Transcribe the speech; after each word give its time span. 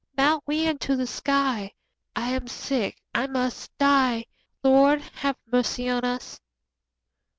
Mount 0.17 0.41
we 0.47 0.67
unto 0.67 0.95
the 0.95 1.05
sky; 1.05 1.73
40 2.15 2.15
I 2.15 2.29
am 2.35 2.47
sick, 2.47 2.99
I 3.13 3.27
must 3.27 3.77
die— 3.77 4.25
Lord, 4.63 4.99
have 5.17 5.37
mercy 5.45 5.87
on 5.91 6.03
us! 6.03 6.41